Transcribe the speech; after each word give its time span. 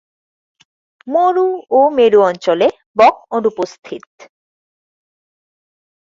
মরু 1.07 1.47
ও 1.71 1.79
মেরু 1.97 2.19
অঞ্চলে 2.21 2.67
বক 2.97 3.15
অনুপস্থিত। 3.31 4.05